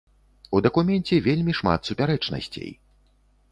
[0.55, 2.75] У дакуменце вельмі шмат супярэчнасцей!